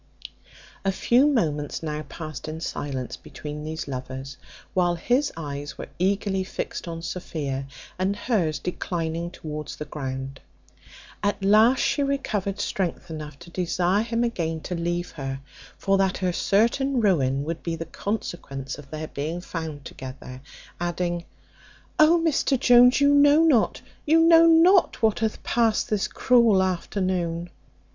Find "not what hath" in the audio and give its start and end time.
24.47-25.43